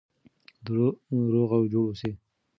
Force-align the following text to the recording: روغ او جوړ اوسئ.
روغ 1.33 1.49
او 1.57 1.63
جوړ 1.71 1.85
اوسئ. 1.89 2.11